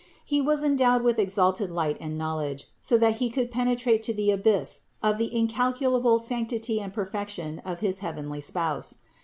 He 0.25 0.41
was 0.41 0.63
endowed 0.63 1.03
with 1.03 1.19
exalted 1.19 1.69
light 1.69 1.95
and 1.99 2.17
knowledge, 2.17 2.67
so 2.79 2.97
that 2.97 3.17
he 3.17 3.29
could 3.29 3.51
penetrate 3.51 4.01
to 4.01 4.15
the 4.15 4.31
abyss 4.31 4.79
of 5.03 5.19
the 5.19 5.31
incalculable 5.37 6.17
sanc 6.17 6.49
tity 6.49 6.81
and 6.81 6.91
perfection 6.91 7.59
of 7.63 7.81
his 7.81 7.99
heavenly 7.99 8.41
Spouse. 8.41 8.97